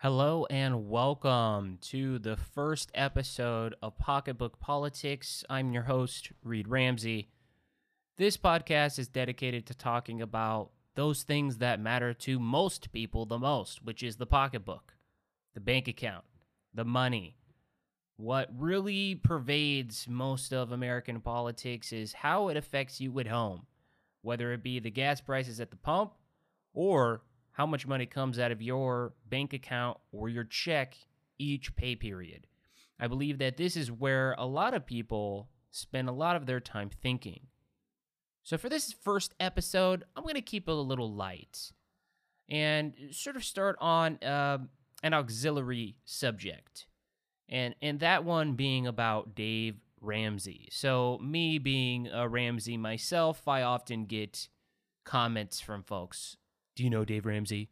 [0.00, 5.42] Hello and welcome to the first episode of Pocketbook Politics.
[5.48, 7.30] I'm your host, Reed Ramsey.
[8.18, 13.38] This podcast is dedicated to talking about those things that matter to most people the
[13.38, 14.92] most, which is the pocketbook,
[15.54, 16.26] the bank account,
[16.74, 17.38] the money.
[18.18, 23.64] What really pervades most of American politics is how it affects you at home,
[24.20, 26.12] whether it be the gas prices at the pump
[26.74, 27.22] or
[27.56, 30.94] how much money comes out of your bank account or your check
[31.38, 32.46] each pay period.
[33.00, 36.60] I believe that this is where a lot of people spend a lot of their
[36.60, 37.46] time thinking.
[38.42, 41.72] So, for this first episode, I'm going to keep it a little light
[42.46, 44.58] and sort of start on uh,
[45.02, 46.86] an auxiliary subject,
[47.48, 50.68] and and that one being about Dave Ramsey.
[50.70, 54.48] So, me being a Ramsey myself, I often get
[55.04, 56.36] comments from folks.
[56.76, 57.70] Do you know Dave Ramsey?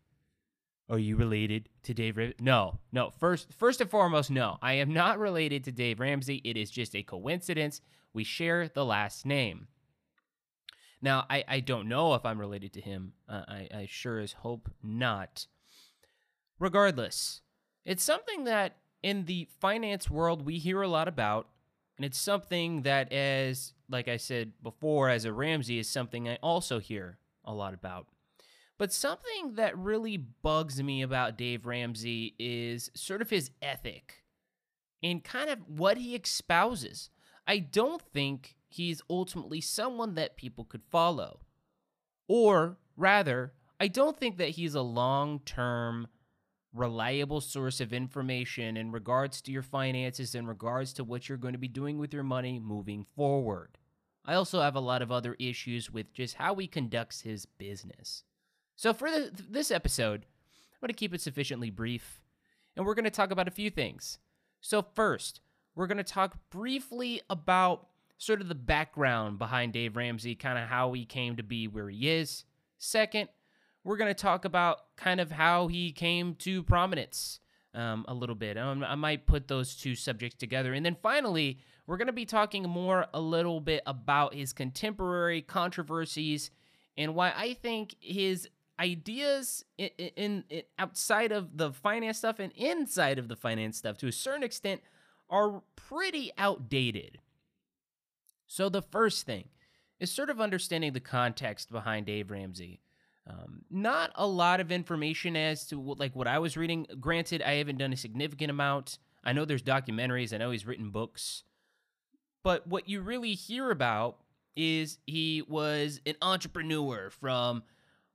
[0.89, 2.37] Are you related to Dave Ramsey?
[2.41, 3.11] No, no.
[3.11, 4.59] First, first and foremost, no.
[4.61, 6.41] I am not related to Dave Ramsey.
[6.45, 7.81] It is just a coincidence.
[8.13, 9.69] We share the last name.
[11.01, 13.13] Now, I, I don't know if I'm related to him.
[13.29, 15.47] Uh, I, I sure as hope not.
[16.59, 17.43] Regardless,
[17.85, 21.49] it's something that in the finance world we hear a lot about.
[21.97, 26.37] And it's something that, as like I said before, as a Ramsey, is something I
[26.37, 28.07] also hear a lot about.
[28.79, 34.25] But something that really bugs me about Dave Ramsey is sort of his ethic
[35.03, 37.11] and kind of what he espouses.
[37.47, 41.41] I don't think he's ultimately someone that people could follow.
[42.27, 46.09] Or rather, I don't think that he's a long term,
[46.73, 51.55] reliable source of information in regards to your finances, in regards to what you're going
[51.55, 53.79] to be doing with your money moving forward.
[54.25, 58.25] I also have a lot of other issues with just how he conducts his business.
[58.77, 60.27] So, for the, this episode,
[60.73, 62.21] I'm going to keep it sufficiently brief,
[62.77, 64.19] and we're going to talk about a few things.
[64.61, 65.41] So, first,
[65.75, 70.69] we're going to talk briefly about sort of the background behind Dave Ramsey, kind of
[70.69, 72.45] how he came to be where he is.
[72.79, 73.29] Second,
[73.85, 77.41] we're going to talk about kind of how he came to prominence
[77.75, 78.57] um, a little bit.
[78.57, 80.73] Um, I might put those two subjects together.
[80.73, 85.43] And then finally, we're going to be talking more a little bit about his contemporary
[85.43, 86.51] controversies
[86.97, 88.49] and why I think his
[88.79, 93.97] ideas in, in, in, outside of the finance stuff and inside of the finance stuff
[93.99, 94.81] to a certain extent
[95.31, 97.19] are pretty outdated.
[98.47, 99.49] So the first thing
[100.01, 102.81] is sort of understanding the context behind Dave Ramsey.
[103.27, 106.87] Um, not a lot of information as to like what I was reading.
[107.01, 108.99] Granted, I haven't done a significant amount.
[109.25, 110.35] I know there's documentaries.
[110.35, 111.45] I know he's written books,
[112.43, 114.19] but what you really hear about
[114.55, 117.63] is he was an entrepreneur from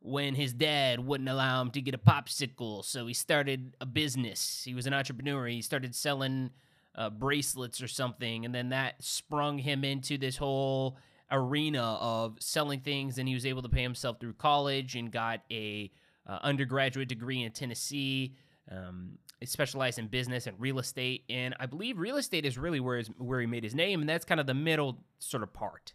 [0.01, 4.63] when his dad wouldn't allow him to get a popsicle, so he started a business.
[4.63, 5.45] He was an entrepreneur.
[5.47, 6.51] He started selling
[6.95, 10.97] uh, bracelets or something, and then that sprung him into this whole
[11.31, 13.17] arena of selling things.
[13.17, 15.91] And he was able to pay himself through college and got a
[16.25, 18.35] uh, undergraduate degree in Tennessee.
[18.71, 22.97] Um, specialized in business and real estate, and I believe real estate is really where
[22.97, 25.93] his, where he made his name, and that's kind of the middle sort of part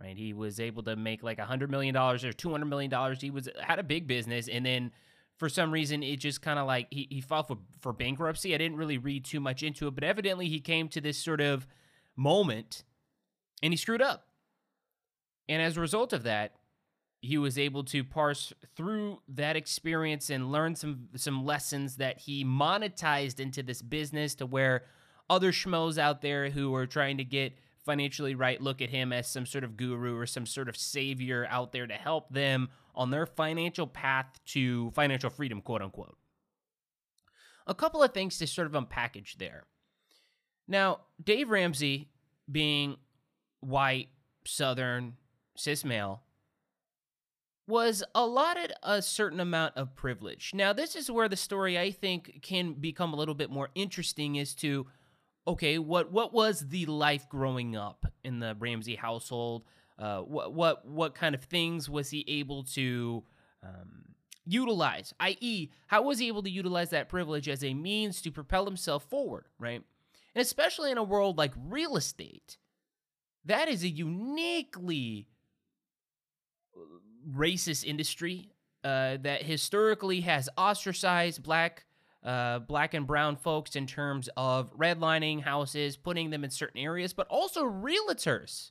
[0.00, 0.16] right?
[0.16, 3.20] He was able to make like a hundred million dollars or two hundred million dollars.
[3.20, 4.92] He was had a big business, and then
[5.36, 8.54] for some reason it just kind of like he, he filed for, for bankruptcy.
[8.54, 11.40] I didn't really read too much into it, but evidently he came to this sort
[11.40, 11.66] of
[12.16, 12.84] moment
[13.62, 14.26] and he screwed up.
[15.48, 16.54] And as a result of that,
[17.20, 22.44] he was able to parse through that experience and learn some some lessons that he
[22.44, 24.84] monetized into this business to where
[25.30, 29.28] other schmoes out there who are trying to get financially right look at him as
[29.28, 33.10] some sort of guru or some sort of savior out there to help them on
[33.10, 36.16] their financial path to financial freedom, quote unquote.
[37.66, 39.64] A couple of things to sort of unpackage there.
[40.68, 42.10] Now, Dave Ramsey,
[42.50, 42.96] being
[43.60, 44.08] white,
[44.46, 45.14] southern,
[45.56, 46.22] cis male,
[47.66, 50.52] was allotted a certain amount of privilege.
[50.54, 54.38] Now, this is where the story I think can become a little bit more interesting
[54.38, 54.86] as to
[55.46, 59.64] okay, what what was the life growing up in the Ramsey household?
[59.98, 63.22] Uh, what what what kind of things was he able to
[63.62, 64.14] um,
[64.44, 65.14] utilize?
[65.20, 69.04] I.e., how was he able to utilize that privilege as a means to propel himself
[69.04, 69.46] forward?
[69.58, 69.82] Right,
[70.34, 72.58] and especially in a world like real estate,
[73.44, 75.28] that is a uniquely
[77.32, 78.50] racist industry
[78.82, 81.86] uh, that historically has ostracized black
[82.24, 87.12] uh, black and brown folks in terms of redlining houses, putting them in certain areas,
[87.12, 88.70] but also realtors,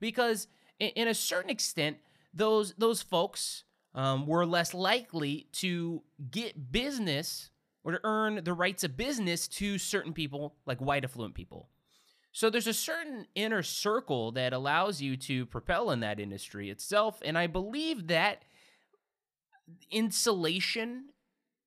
[0.00, 0.48] because
[0.80, 1.98] in, in a certain extent,
[2.32, 3.64] those those folks
[3.94, 7.50] um, were less likely to get business
[7.84, 11.68] or to earn the rights of business to certain people, like white affluent people.
[12.32, 17.20] So there's a certain inner circle that allows you to propel in that industry itself.
[17.24, 18.42] And I believe that
[19.90, 21.06] insulation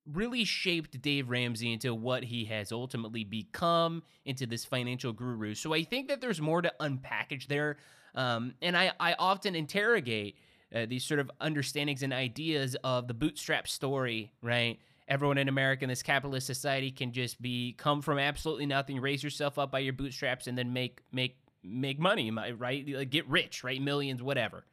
[0.05, 5.53] really shaped Dave Ramsey into what he has ultimately become into this financial guru.
[5.53, 7.77] So I think that there's more to unpackage there.
[8.15, 10.37] Um, and I, I often interrogate
[10.73, 14.79] uh, these sort of understandings and ideas of the bootstrap story, right?
[15.07, 19.23] Everyone in America in this capitalist society can just be come from absolutely nothing, raise
[19.23, 22.87] yourself up by your bootstraps, and then make make make money, right?
[22.87, 23.81] Like get rich, right?
[23.81, 24.63] Millions, whatever.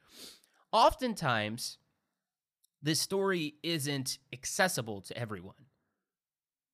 [0.72, 1.78] Oftentimes,
[2.82, 5.54] this story isn't accessible to everyone.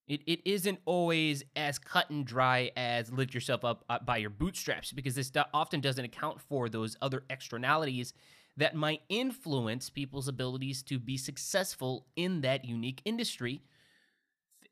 [0.06, 4.93] It, it isn't always as cut and dry as lift yourself up by your bootstraps
[4.93, 8.12] because this often doesn't account for those other externalities
[8.56, 13.62] that might influence people's abilities to be successful in that unique industry.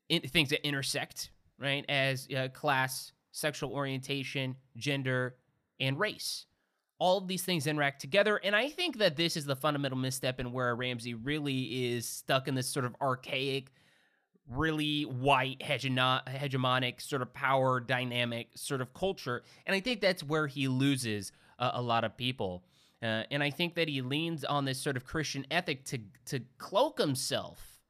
[0.09, 5.35] In, things that intersect, right, as uh, class, sexual orientation, gender,
[5.79, 6.45] and race.
[7.03, 10.39] All of these things interact together, and I think that this is the fundamental misstep
[10.39, 11.59] in where Ramsey really
[11.93, 13.73] is stuck in this sort of archaic,
[14.47, 20.47] really white, hegemonic, sort of power dynamic sort of culture, and I think that's where
[20.47, 22.63] he loses uh, a lot of people.
[23.01, 26.39] Uh, and I think that he leans on this sort of Christian ethic to to
[26.57, 27.81] cloak himself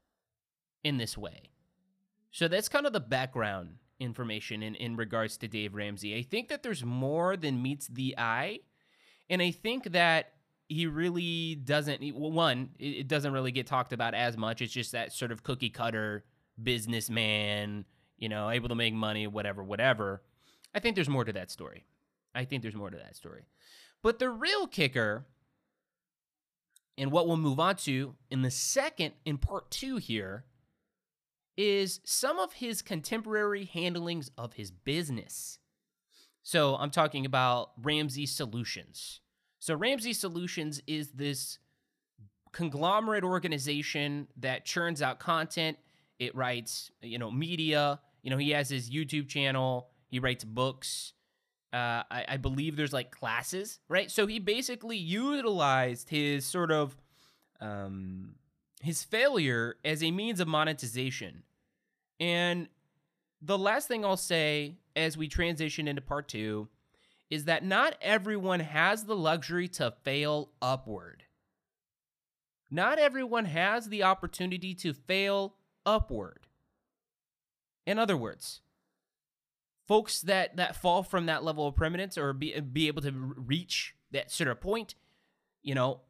[0.83, 1.51] in this way.
[2.31, 6.17] So that's kind of the background information in, in regards to Dave Ramsey.
[6.17, 8.61] I think that there's more than meets the eye.
[9.29, 10.33] And I think that
[10.67, 14.61] he really doesn't, one, it doesn't really get talked about as much.
[14.61, 16.25] It's just that sort of cookie cutter
[16.61, 17.85] businessman,
[18.17, 20.21] you know, able to make money, whatever, whatever.
[20.73, 21.85] I think there's more to that story.
[22.33, 23.45] I think there's more to that story.
[24.01, 25.25] But the real kicker,
[26.97, 30.45] and what we'll move on to in the second, in part two here,
[31.55, 35.59] is some of his contemporary handlings of his business.
[36.43, 39.21] So I'm talking about Ramsey Solutions.
[39.59, 41.57] So Ramsey Solutions is this
[42.51, 45.77] conglomerate organization that churns out content.
[46.19, 47.99] It writes, you know, media.
[48.21, 49.87] You know, he has his YouTube channel.
[50.09, 51.13] He writes books.
[51.71, 54.11] Uh, I, I believe there's like classes, right?
[54.11, 56.95] So he basically utilized his sort of
[57.59, 58.35] um,
[58.81, 61.43] his failure as a means of monetization.
[62.19, 62.67] And
[63.41, 66.67] the last thing I'll say as we transition into part two
[67.29, 71.23] is that not everyone has the luxury to fail upward.
[72.69, 75.55] Not everyone has the opportunity to fail
[75.85, 76.47] upward.
[77.85, 78.61] In other words,
[79.87, 83.95] folks that that fall from that level of preeminence or be be able to reach
[84.11, 84.95] that sort of point,
[85.61, 86.01] you know,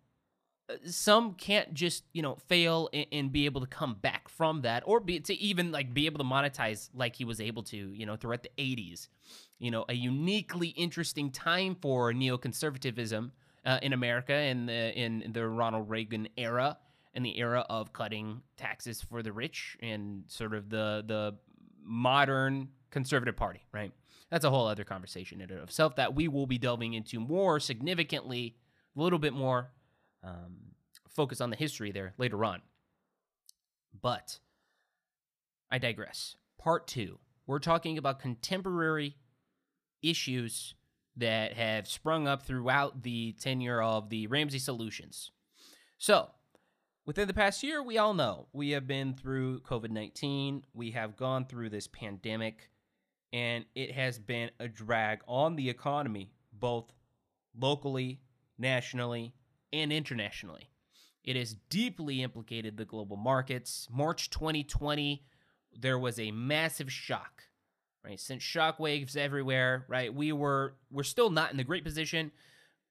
[0.85, 4.81] some can't just you know fail and, and, be able to come back from that
[4.85, 8.05] or be to even like be able to monetize like he was able to you
[8.05, 9.09] know throughout the 80s
[9.59, 13.31] you know a uniquely interesting time for neoconservatism
[13.65, 16.77] uh, in america in the in the ronald reagan era
[17.13, 21.35] in the era of cutting taxes for the rich and sort of the the
[21.83, 23.91] modern conservative party, right?
[24.29, 27.19] That's a whole other conversation in and of itself that we will be delving into
[27.19, 28.55] more significantly,
[28.95, 29.71] a little bit more
[30.23, 30.55] um,
[31.09, 32.61] focus on the history there later on.
[33.99, 34.39] But
[35.71, 36.35] I digress.
[36.57, 39.15] Part two, we're talking about contemporary
[40.01, 40.75] issues
[41.15, 45.31] that have sprung up throughout the tenure of the Ramsey Solutions.
[45.97, 46.29] So,
[47.05, 51.15] within the past year, we all know we have been through COVID 19, we have
[51.15, 52.69] gone through this pandemic
[53.31, 56.93] and it has been a drag on the economy, both
[57.59, 58.21] locally,
[58.59, 59.33] nationally,
[59.73, 60.69] and internationally.
[61.23, 63.87] It has deeply implicated the global markets.
[63.91, 65.25] March 2020,
[65.77, 67.43] there was a massive shock,
[68.05, 68.19] right?
[68.19, 70.13] Since shockwaves everywhere, right?
[70.13, 72.31] We were we're still not in the great position,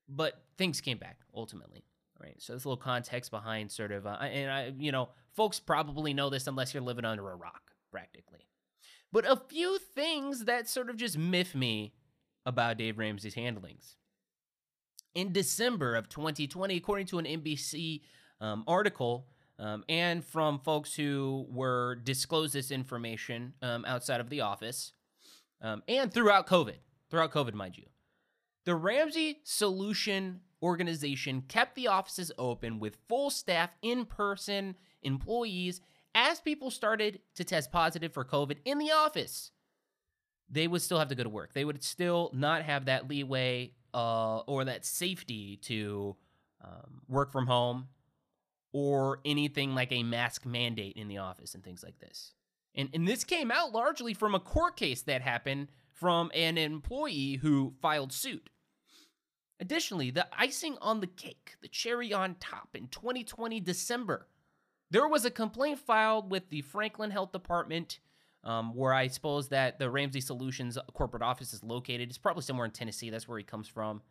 [0.09, 1.85] but things came back ultimately,
[2.21, 2.37] right?
[2.39, 6.31] So a little context behind sort of, uh, and I, you know, folks probably know
[6.31, 8.49] this unless you're living under a rock, practically.
[9.13, 11.93] But a few things that sort of just miff me
[12.47, 13.97] about Dave Ramsey's handlings.
[15.15, 18.01] In December of 2020, according to an NBC
[18.41, 19.27] um, article,
[19.59, 24.93] um, and from folks who were disclosed this information um, outside of the office,
[25.61, 26.77] um, and throughout COVID,
[27.11, 27.85] throughout COVID, mind you,
[28.65, 35.81] the Ramsey Solution organization kept the offices open with full staff, in person employees,
[36.15, 39.51] as people started to test positive for COVID in the office,
[40.49, 41.53] they would still have to go to work.
[41.55, 46.17] They would still not have that leeway uh, or that safety to
[46.65, 47.89] um, work from home
[48.73, 52.33] or anything like a mask mandate in the office and things like this.
[52.75, 57.39] And, and this came out largely from a court case that happened from an employee
[57.43, 58.49] who filed suit.
[59.61, 64.27] Additionally, the icing on the cake, the cherry on top, in 2020 December,
[64.91, 68.01] there was a complaint filed with the Franklin Health Department,
[68.45, 72.09] um, where I suppose that the Ramsey Solutions corporate office is located.
[72.09, 73.11] It's probably somewhere in Tennessee.
[73.11, 74.03] That's where he comes from.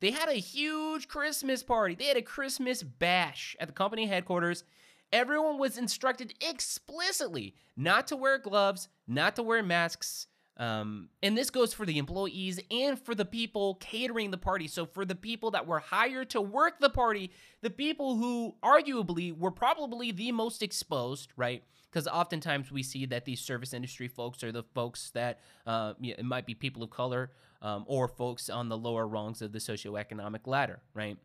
[0.00, 1.94] They had a huge Christmas party.
[1.94, 4.64] They had a Christmas bash at the company headquarters.
[5.12, 10.26] Everyone was instructed explicitly not to wear gloves, not to wear masks.
[10.58, 14.68] Um, and this goes for the employees and for the people catering the party.
[14.68, 19.36] So, for the people that were hired to work the party, the people who arguably
[19.36, 21.62] were probably the most exposed, right?
[21.90, 26.24] Because oftentimes we see that these service industry folks are the folks that uh, it
[26.24, 30.46] might be people of color um, or folks on the lower rungs of the socioeconomic
[30.46, 31.18] ladder, right?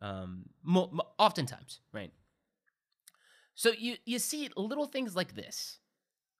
[0.00, 2.12] Um, mo- mo- oftentimes, right?
[3.54, 5.80] So you you see little things like this,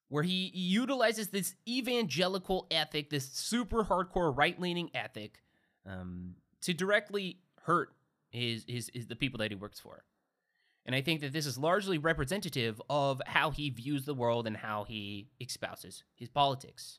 [0.08, 5.42] where he utilizes this evangelical ethic, this super hardcore right leaning ethic,
[5.86, 7.94] um, to directly hurt
[8.30, 10.04] his, his his the people that he works for.
[10.84, 14.56] And I think that this is largely representative of how he views the world and
[14.56, 16.98] how he espouses his politics.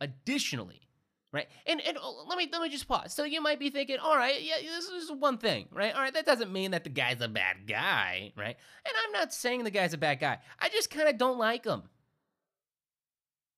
[0.00, 0.88] Additionally,
[1.30, 1.48] right?
[1.66, 3.12] And and oh, let me let me just pause.
[3.12, 5.94] So you might be thinking, all right, yeah, this is one thing, right?
[5.94, 8.56] All right, that doesn't mean that the guy's a bad guy, right?
[8.86, 10.38] And I'm not saying the guy's a bad guy.
[10.58, 11.82] I just kind of don't like him.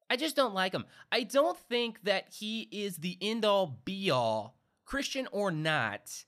[0.09, 0.85] I just don't like him.
[1.11, 6.25] I don't think that he is the end all be all, Christian or not,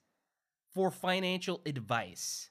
[0.75, 2.51] for financial advice.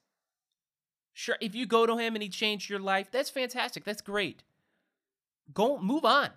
[1.14, 3.84] Sure, if you go to him and he changed your life, that's fantastic.
[3.84, 4.44] That's great.
[5.54, 6.30] Go move on.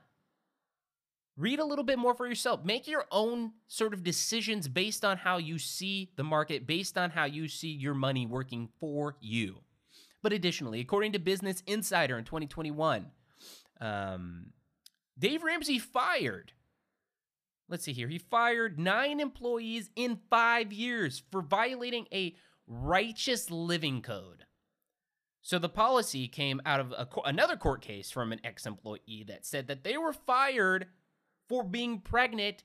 [1.37, 2.65] Read a little bit more for yourself.
[2.65, 7.11] Make your own sort of decisions based on how you see the market, based on
[7.11, 9.61] how you see your money working for you.
[10.23, 13.07] But additionally, according to Business Insider in 2021,
[13.81, 14.47] um,
[15.21, 16.53] Dave Ramsey fired.
[17.69, 18.09] Let's see here.
[18.09, 22.35] He fired nine employees in five years for violating a
[22.67, 24.47] righteous living code.
[25.43, 29.47] So the policy came out of a, another court case from an ex employee that
[29.47, 30.87] said that they were fired
[31.49, 32.65] for being pregnant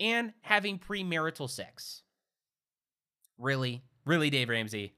[0.00, 2.02] and having premarital sex.
[3.36, 3.82] Really?
[4.04, 4.94] Really, Dave Ramsey?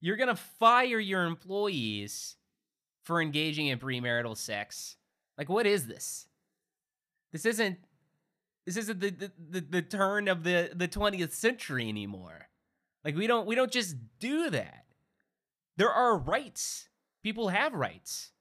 [0.00, 2.36] You're going to fire your employees
[3.04, 4.96] for engaging in premarital sex.
[5.40, 6.26] Like, what is this?
[7.32, 7.78] This isn't.
[8.66, 12.50] This isn't the, the, the, the turn of the, the 20th century anymore.
[13.02, 14.84] Like we don't we don't just do that.
[15.78, 16.90] There are rights.
[17.22, 18.32] People have rights.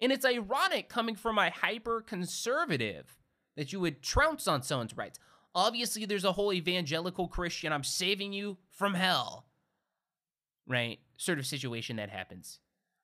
[0.00, 3.18] And it's ironic coming from a hyper conservative
[3.56, 5.18] that you would trounce on someone's rights.
[5.54, 9.46] Obviously, there's a whole evangelical Christian, I'm saving you from hell,
[10.66, 11.00] right?
[11.18, 12.60] Sort of situation that happens.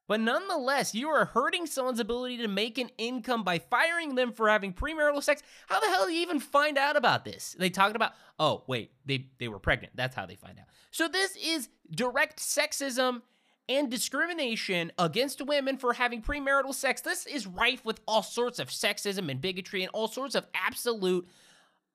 [0.09, 4.49] But nonetheless, you are hurting someone's ability to make an income by firing them for
[4.49, 5.43] having premarital sex.
[5.69, 7.55] How the hell do you even find out about this?
[7.59, 9.95] They talked about, oh, wait, they, they were pregnant.
[9.95, 10.67] That's how they find out.
[10.91, 13.23] So this is direct sexism
[13.69, 17.01] and discrimination against women for having premarital sex.
[17.01, 21.29] This is rife with all sorts of sexism and bigotry and all sorts of absolute,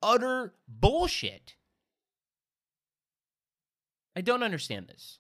[0.02, 1.56] utter bullshit.
[4.16, 5.20] I don't understand this.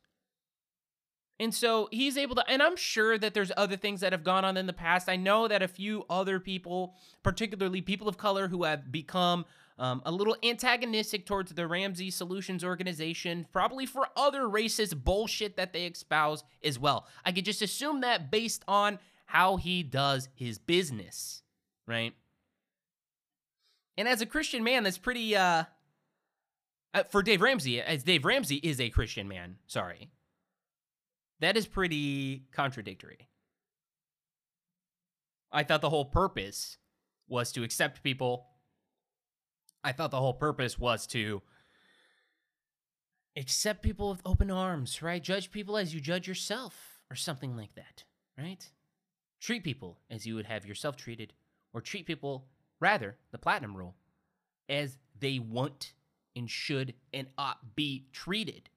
[1.39, 4.43] And so he's able to, and I'm sure that there's other things that have gone
[4.43, 5.07] on in the past.
[5.07, 9.45] I know that a few other people, particularly people of color who have become
[9.77, 15.73] um, a little antagonistic towards the Ramsey Solutions organization, probably for other racist bullshit that
[15.73, 17.05] they espouse as well.
[17.23, 21.43] I could just assume that based on how he does his business,
[21.85, 22.13] right?
[23.95, 25.65] And as a Christian man, that's pretty, uh,
[26.95, 30.09] uh for Dave Ramsey, as Dave Ramsey is a Christian man, sorry,
[31.39, 33.29] that is pretty contradictory.
[35.51, 36.77] I thought the whole purpose
[37.27, 38.47] was to accept people
[39.83, 41.41] I thought the whole purpose was to
[43.37, 45.23] accept people with open arms, right?
[45.23, 48.03] Judge people as you judge yourself, or something like that,
[48.37, 48.69] right?
[49.39, 51.31] Treat people as you would have yourself treated,
[51.73, 52.47] or treat people,
[52.81, 53.95] rather, the platinum rule,
[54.67, 55.93] as they want
[56.35, 58.69] and should and ought be treated.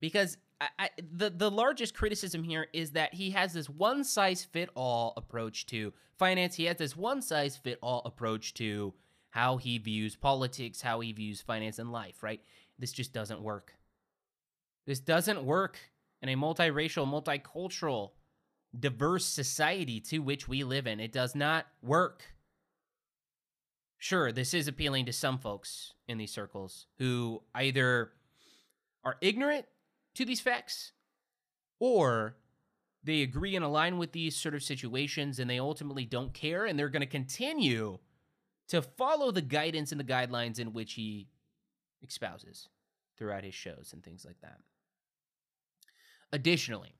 [0.00, 0.36] Because
[0.78, 5.14] I, the the largest criticism here is that he has this one size fit all
[5.16, 6.54] approach to finance.
[6.54, 8.94] He has this one size fit all approach to
[9.30, 12.40] how he views politics, how he views finance and life, right?
[12.78, 13.74] This just doesn't work.
[14.86, 15.78] This doesn't work
[16.20, 18.10] in a multiracial, multicultural,
[18.78, 21.00] diverse society to which we live in.
[21.00, 22.22] It does not work.
[23.98, 28.12] Sure, this is appealing to some folks in these circles who either
[29.04, 29.64] are ignorant
[30.14, 30.92] to these facts
[31.78, 32.36] or
[33.04, 36.78] they agree and align with these sort of situations and they ultimately don't care and
[36.78, 37.98] they're going to continue
[38.68, 41.28] to follow the guidance and the guidelines in which he
[42.04, 42.68] espouses
[43.18, 44.58] throughout his shows and things like that.
[46.32, 46.94] Additionally,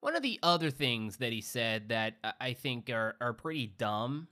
[0.00, 4.28] one of the other things that he said that I think are, are pretty dumb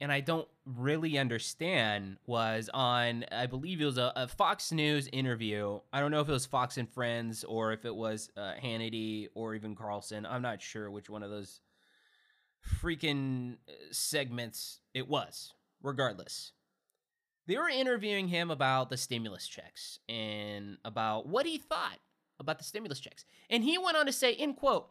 [0.00, 5.08] and I don't really understand was on, I believe it was a, a, Fox News
[5.12, 5.80] interview.
[5.92, 9.28] I don't know if it was Fox and Friends or if it was uh, Hannity
[9.34, 10.24] or even Carlson.
[10.24, 11.60] I'm not sure which one of those
[12.80, 15.52] freaking uh, segments it was.
[15.82, 16.52] Regardless,
[17.48, 21.98] they were interviewing him about the stimulus checks and about what he thought
[22.38, 23.24] about the stimulus checks.
[23.50, 24.90] And he went on to say, in quote,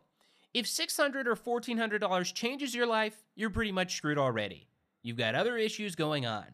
[0.54, 4.68] if 600 or $1,400 changes your life, you're pretty much screwed already.
[5.04, 6.46] You've got other issues going on.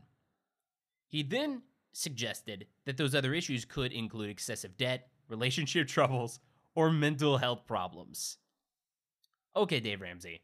[1.08, 1.64] He then
[1.94, 6.40] suggested that those other issues could include excessive debt, relationship troubles,
[6.76, 8.38] or mental health problems.
[9.56, 10.42] Okay, Dave Ramsey.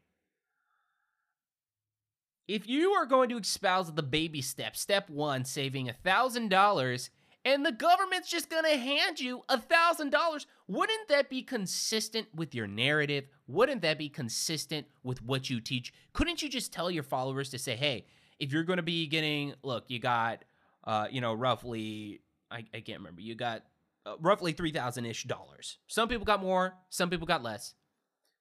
[2.46, 7.10] If you are going to espouse the baby step, step one, saving $1,000,
[7.44, 12.54] and the government's just going to hand you a $1,000, wouldn't that be consistent with
[12.54, 13.26] your narrative?
[13.46, 15.92] Wouldn't that be consistent with what you teach?
[16.14, 18.06] Couldn't you just tell your followers to say, hey,
[18.38, 20.44] if you're going to be getting, look, you got,
[20.84, 22.20] uh, you know, roughly,
[22.50, 23.62] I, I can't remember, you got
[24.06, 25.78] uh, roughly 3000 ish dollars.
[25.86, 27.74] Some people got more, some people got less.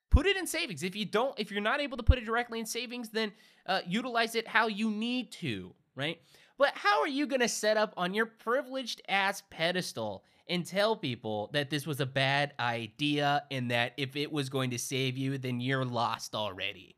[0.10, 0.83] Put it in savings.
[0.83, 3.31] If you don't, if you're not able to put it directly in savings, then
[3.65, 6.22] uh, utilize it how you need to, right?
[6.57, 10.95] But how are you going to set up on your privileged ass pedestal and tell
[10.95, 15.17] people that this was a bad idea and that if it was going to save
[15.17, 16.98] you, then you're lost already?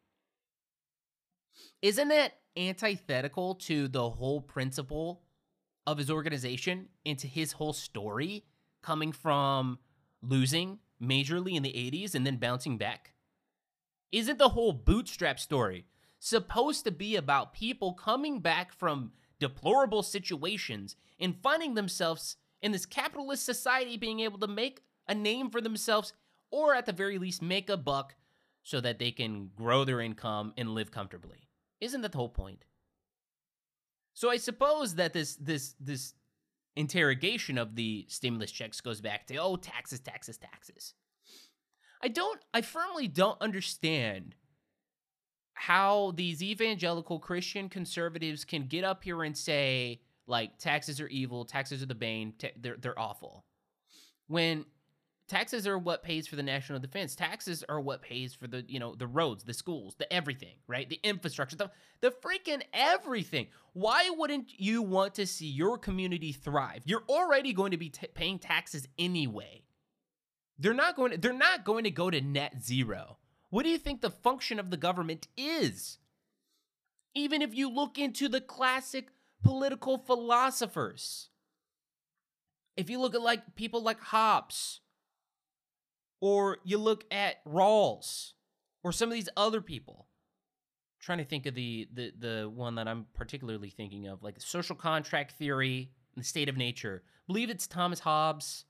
[1.82, 5.22] Isn't that antithetical to the whole principle
[5.88, 8.46] of his organization and to his whole story
[8.82, 9.80] coming from
[10.22, 13.14] losing majorly in the 80s and then bouncing back?
[14.12, 15.86] Isn't the whole bootstrap story
[16.20, 22.86] supposed to be about people coming back from deplorable situations and finding themselves in this
[22.86, 26.14] capitalist society being able to make a name for themselves
[26.52, 28.16] or at the very least make a buck
[28.64, 31.50] so that they can grow their income and live comfortably?
[31.82, 32.66] Isn't that the whole point?
[34.14, 36.14] So I suppose that this this this
[36.76, 40.94] interrogation of the stimulus checks goes back to oh taxes taxes taxes
[42.06, 44.36] I don't, I firmly don't understand
[45.56, 51.46] how these evangelical Christian conservatives can get up here and say, like, taxes are evil,
[51.46, 53.46] taxes are the bane, they're, they're awful.
[54.28, 54.66] When
[55.28, 58.80] taxes are what pays for the national defense, taxes are what pays for the, you
[58.80, 60.90] know, the roads, the schools, the everything, right?
[60.90, 63.48] The infrastructure, the, the freaking everything.
[63.74, 66.84] Why wouldn't you want to see your community thrive?
[66.86, 69.64] You're already going to be t- paying taxes anyway.
[70.60, 73.18] They're not going to, they're not going to go to net zero.
[73.56, 75.98] What do you think the function of the government is?
[77.14, 79.08] Even if you look into the classic
[79.44, 81.30] political philosophers.
[82.76, 84.82] If you look at like people like Hobbes
[86.20, 88.34] or you look at Rawls
[88.84, 90.10] or some of these other people.
[90.10, 94.36] I'm trying to think of the the the one that I'm particularly thinking of like
[94.42, 97.04] social contract theory and the state of nature.
[97.06, 98.66] I believe it's Thomas Hobbes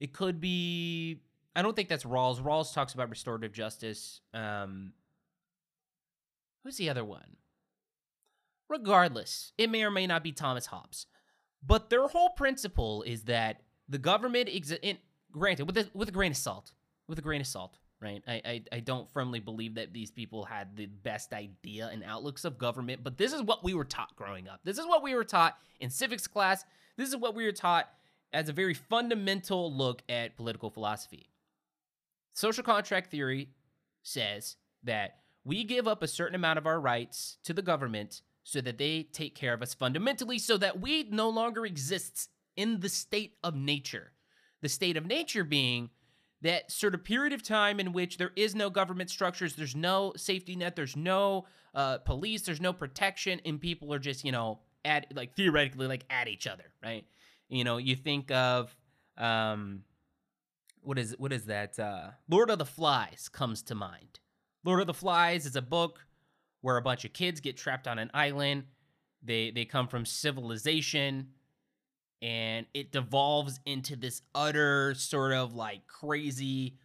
[0.00, 1.20] it could be.
[1.56, 2.40] I don't think that's Rawls.
[2.40, 4.20] Rawls talks about restorative justice.
[4.34, 4.92] Um,
[6.62, 7.36] who's the other one?
[8.68, 11.06] Regardless, it may or may not be Thomas Hobbes,
[11.66, 14.86] but their whole principle is that the government exists.
[15.32, 16.72] Granted, with a, with a grain of salt,
[17.08, 18.22] with a grain of salt, right?
[18.26, 22.44] I, I I don't firmly believe that these people had the best idea and outlooks
[22.44, 24.60] of government, but this is what we were taught growing up.
[24.64, 26.64] This is what we were taught in civics class.
[26.96, 27.88] This is what we were taught
[28.32, 31.28] as a very fundamental look at political philosophy.
[32.36, 33.48] Social contract theory
[34.02, 38.60] says that we give up a certain amount of our rights to the government so
[38.60, 42.90] that they take care of us fundamentally so that we no longer exists in the
[42.90, 44.12] state of nature.
[44.60, 45.88] The state of nature being
[46.42, 50.12] that sort of period of time in which there is no government structures, there's no
[50.18, 54.58] safety net, there's no uh, police, there's no protection, and people are just, you know,
[54.84, 57.06] at like theoretically like at each other, right?
[57.48, 58.76] You know, you think of
[59.16, 59.84] um,
[60.86, 61.78] what is what is that?
[61.78, 64.20] Uh, Lord of the Flies comes to mind.
[64.64, 66.00] Lord of the Flies is a book
[66.60, 68.64] where a bunch of kids get trapped on an island.
[69.22, 71.28] They they come from civilization
[72.22, 76.78] and it devolves into this utter sort of like crazy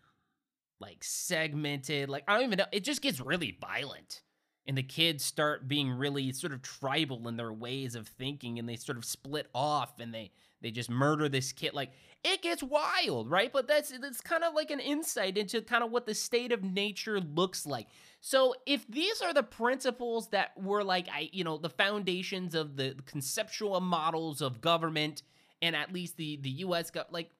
[0.80, 4.24] like segmented like I don't even know it just gets really violent.
[4.66, 8.68] and the kids start being really sort of tribal in their ways of thinking and
[8.68, 11.92] they sort of split off and they they just murder this kid like
[12.24, 13.52] it gets wild right?
[13.52, 16.64] But that's that's kind of like an insight into kind of what the state of
[16.64, 17.88] nature looks like.
[18.20, 22.78] So if these are the principles that were like i you know the foundations of
[22.78, 25.24] the conceptual models of government
[25.62, 27.32] and at least the the us got like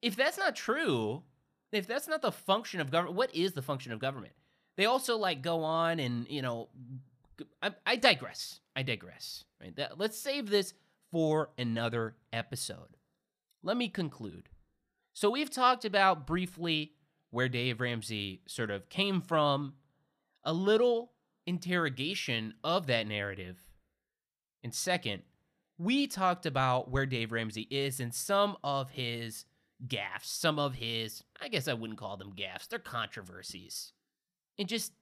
[0.00, 1.22] if that's not true
[1.72, 4.32] if that's not the function of government what is the function of government?
[4.76, 6.68] They also like go on and you know
[7.60, 8.60] I, I digress.
[8.76, 9.74] I digress right?
[9.76, 10.74] That, let's save this
[11.12, 12.96] for another episode.
[13.62, 14.48] Let me conclude.
[15.14, 16.94] So, we've talked about briefly
[17.30, 19.74] where Dave Ramsey sort of came from,
[20.42, 21.12] a little
[21.46, 23.58] interrogation of that narrative.
[24.64, 25.22] And second,
[25.78, 29.44] we talked about where Dave Ramsey is and some of his
[29.86, 33.92] gaffes, some of his, I guess I wouldn't call them gaffes, they're controversies,
[34.58, 34.92] and just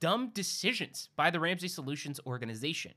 [0.00, 2.92] dumb decisions by the Ramsey Solutions organization.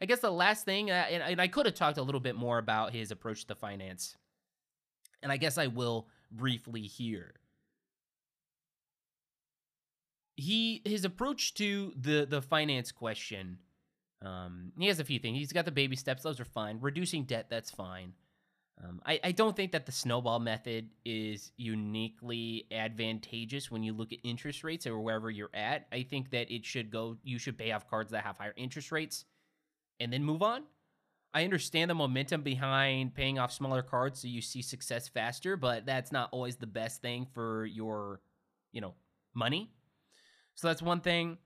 [0.00, 2.36] I guess the last thing, uh, and, and I could have talked a little bit
[2.36, 4.16] more about his approach to finance,
[5.22, 7.34] and I guess I will briefly here.
[10.36, 13.58] He his approach to the the finance question.
[14.22, 15.38] Um, he has a few things.
[15.38, 16.78] He's got the baby steps; those are fine.
[16.80, 18.12] Reducing debt, that's fine.
[18.84, 24.12] Um, I, I don't think that the snowball method is uniquely advantageous when you look
[24.12, 25.86] at interest rates or wherever you're at.
[25.90, 27.16] I think that it should go.
[27.22, 29.24] You should pay off cards that have higher interest rates
[30.00, 30.64] and then move on.
[31.34, 35.84] I understand the momentum behind paying off smaller cards so you see success faster, but
[35.84, 38.20] that's not always the best thing for your,
[38.72, 38.94] you know,
[39.34, 39.70] money.
[40.54, 41.36] So that's one thing.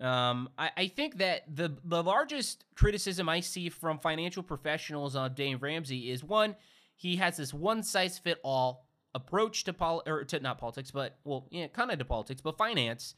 [0.00, 5.32] Um, I, I think that the the largest criticism I see from financial professionals on
[5.34, 6.56] Dave Ramsey is one,
[6.96, 11.18] he has this one size fit all approach to pol or to not politics, but
[11.24, 13.14] well, yeah, kind of to politics, but finance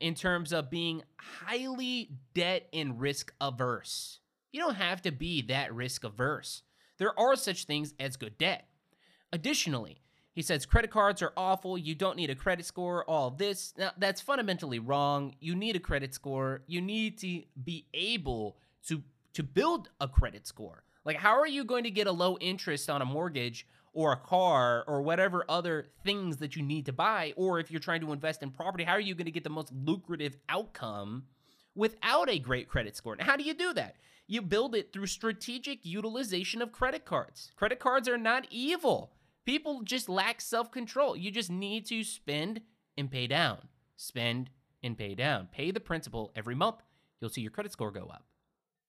[0.00, 4.20] in terms of being highly debt and risk averse.
[4.52, 6.62] You don't have to be that risk averse.
[6.98, 8.68] There are such things as good debt.
[9.32, 10.00] Additionally,
[10.32, 11.76] he says credit cards are awful.
[11.76, 13.04] You don't need a credit score.
[13.08, 13.74] All this.
[13.76, 15.34] Now, that's fundamentally wrong.
[15.40, 16.62] You need a credit score.
[16.66, 18.56] You need to be able
[18.88, 19.02] to
[19.34, 20.84] to build a credit score.
[21.04, 24.16] Like how are you going to get a low interest on a mortgage or a
[24.16, 28.12] car or whatever other things that you need to buy, or if you're trying to
[28.12, 31.24] invest in property, how are you going to get the most lucrative outcome
[31.74, 33.14] without a great credit score?
[33.14, 33.96] And how do you do that?
[34.26, 37.52] You build it through strategic utilization of credit cards.
[37.56, 39.12] Credit cards are not evil.
[39.44, 41.16] People just lack self control.
[41.16, 42.62] You just need to spend
[42.96, 43.68] and pay down.
[43.96, 44.50] Spend
[44.82, 45.48] and pay down.
[45.52, 46.76] Pay the principal every month.
[47.20, 48.24] You'll see your credit score go up.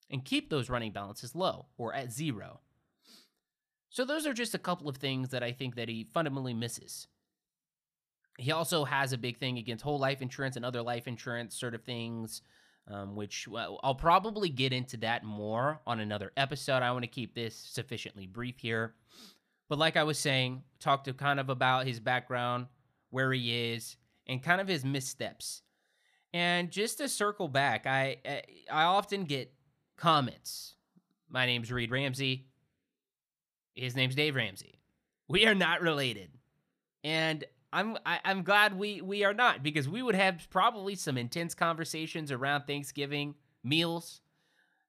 [0.10, 2.62] And keep those running balances low or at zero.
[3.96, 7.08] So those are just a couple of things that I think that he fundamentally misses.
[8.38, 11.74] He also has a big thing against whole life insurance and other life insurance sort
[11.74, 12.42] of things,
[12.92, 16.84] um, which well, I'll probably get into that more on another episode.
[16.84, 18.96] I want to keep this sufficiently brief here.
[19.70, 22.66] But like I was saying, talk to kind of about his background,
[23.12, 23.96] where he is,
[24.28, 25.62] and kind of his missteps.
[26.34, 28.18] And just to circle back, I
[28.70, 29.54] I often get
[29.96, 30.76] comments.
[31.30, 32.48] My name's Reed Ramsey.
[33.76, 34.80] His name's Dave Ramsey.
[35.28, 36.30] We are not related,
[37.04, 40.48] and I'm I, am i am glad we we are not because we would have
[40.50, 44.22] probably some intense conversations around Thanksgiving meals,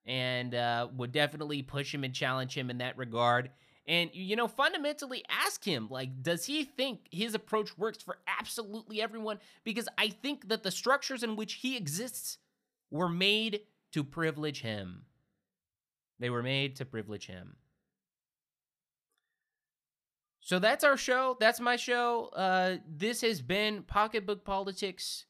[0.05, 3.51] and uh, would definitely push him and challenge him in that regard.
[3.89, 9.01] And you know, fundamentally ask him like, does he think his approach works for absolutely
[9.01, 9.39] everyone?
[9.65, 12.39] Because I think that the structures in which he exists
[12.91, 15.03] were made to privilege him.
[16.19, 17.57] They were made to privilege him.
[20.47, 21.37] So that's our show.
[21.41, 22.27] That's my show.
[22.27, 25.25] Uh, this has been Pocketbook Politics.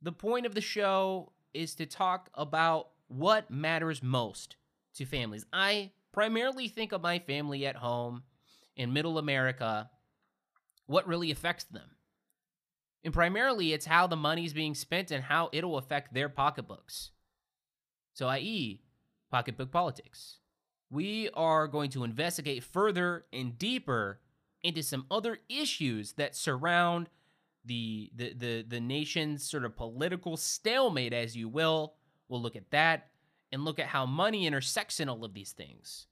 [0.00, 4.56] The point of the show is to talk about what matters most
[4.94, 5.44] to families.
[5.52, 8.22] I primarily think of my family at home
[8.74, 9.90] in middle America,
[10.86, 11.90] what really affects them.
[13.04, 17.10] And primarily, it's how the money's being spent and how it'll affect their pocketbooks.
[18.14, 18.80] So, i.e.,
[19.30, 20.38] pocketbook politics.
[20.88, 24.20] We are going to investigate further and deeper
[24.62, 27.08] into some other issues that surround
[27.64, 31.94] the the the, the nation's sort of political stalemate, as you will.
[32.28, 33.08] We'll look at that
[33.50, 36.06] and look at how money intersects in all of these things.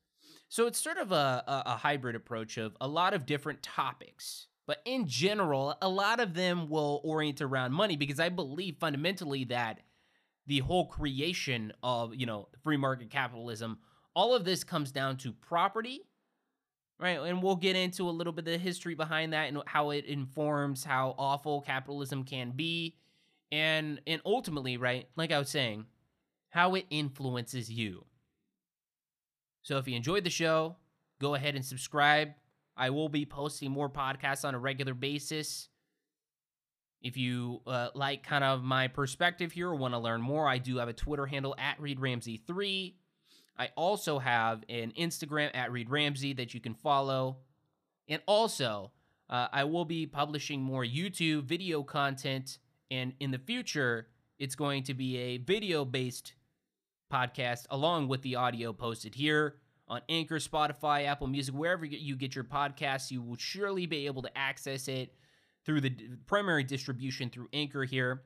[0.48, 4.48] So it's sort of a, a, a hybrid approach of a lot of different topics.
[4.66, 9.44] But in general, a lot of them will orient around money because I believe fundamentally
[9.44, 9.80] that
[10.46, 13.78] the whole creation of, you know, free market capitalism,
[14.14, 16.02] all of this comes down to property
[17.00, 17.18] right?
[17.18, 20.04] And we'll get into a little bit of the history behind that and how it
[20.04, 22.96] informs how awful capitalism can be
[23.52, 25.86] and and ultimately, right, like I was saying,
[26.50, 28.04] how it influences you.
[29.62, 30.76] So if you enjoyed the show,
[31.20, 32.30] go ahead and subscribe.
[32.76, 35.68] I will be posting more podcasts on a regular basis.
[37.02, 40.58] If you uh, like kind of my perspective here or want to learn more, I
[40.58, 42.94] do have a Twitter handle at ReedRamsey3.
[43.61, 47.40] I also have an Instagram at Reed Ramsey that you can follow.
[48.09, 48.90] And also,
[49.29, 52.57] uh, I will be publishing more YouTube video content.
[52.90, 56.33] And in the future, it's going to be a video based
[57.12, 59.57] podcast along with the audio posted here
[59.88, 63.11] on Anchor, Spotify, Apple Music, wherever you get your podcasts.
[63.11, 65.12] You will surely be able to access it
[65.66, 65.94] through the
[66.27, 68.23] primary distribution through Anchor here.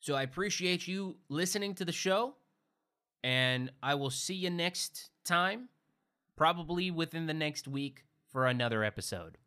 [0.00, 2.36] So I appreciate you listening to the show,
[3.22, 5.68] and I will see you next time,
[6.36, 9.38] probably within the next week, for another episode.